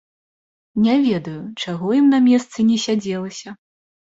Не 0.85 0.95
ведаю, 1.07 1.43
чаго 1.65 1.91
ім 1.99 2.09
на 2.15 2.19
месцы 2.29 2.59
не 2.71 2.77
сядзелася. 2.85 3.49